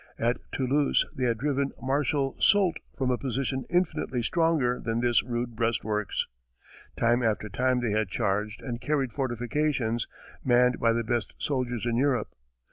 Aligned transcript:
At 0.17 0.39
Toulouse 0.51 1.05
they 1.15 1.25
had 1.25 1.37
driven 1.37 1.73
Marshal 1.79 2.33
Soult 2.39 2.77
from 2.97 3.11
a 3.11 3.19
position 3.19 3.65
infinitely 3.69 4.23
stronger 4.23 4.79
than 4.79 4.99
this 5.01 5.21
rude 5.21 5.55
breastworks; 5.55 6.25
time 6.97 7.21
after 7.21 7.49
time 7.49 7.81
they 7.81 7.91
had 7.91 8.09
charged 8.09 8.63
and 8.63 8.81
carried 8.81 9.13
fortifications, 9.13 10.07
manned 10.43 10.79
by 10.79 10.91
the 10.93 11.03
best 11.03 11.35
soldiers 11.37 11.85
in 11.85 11.97
Europe. 11.97 12.29